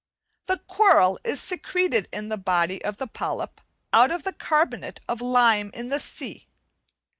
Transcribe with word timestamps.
The 0.47 0.57
coral 0.57 1.19
is 1.23 1.39
secreted 1.39 2.07
in 2.11 2.29
the 2.29 2.37
body 2.37 2.83
of 2.83 2.97
the 2.97 3.05
polyp 3.05 3.61
out 3.93 4.09
of 4.09 4.23
the 4.23 4.33
carbonate 4.33 4.99
of 5.07 5.21
lime 5.21 5.69
in 5.75 5.89
the 5.89 5.99
sea. 5.99 6.47